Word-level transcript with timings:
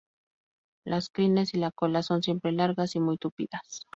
Las 0.83 1.09
crines 1.11 1.53
y 1.53 1.57
la 1.59 1.69
cola 1.69 2.01
son 2.01 2.23
siempre 2.23 2.51
largas 2.51 2.95
y 2.95 2.99
muy 2.99 3.19
tupidas. 3.19 3.85